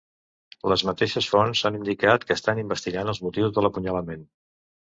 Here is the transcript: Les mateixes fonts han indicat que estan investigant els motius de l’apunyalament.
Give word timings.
Les 0.71 0.83
mateixes 0.89 1.27
fonts 1.33 1.61
han 1.69 1.77
indicat 1.81 2.25
que 2.31 2.39
estan 2.39 2.63
investigant 2.65 3.13
els 3.15 3.23
motius 3.29 3.55
de 3.59 3.67
l’apunyalament. 3.67 4.27